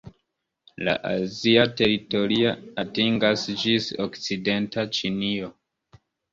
[0.87, 2.55] La azia teritorio
[2.85, 5.55] atingas ĝis okcidenta Ĉinio.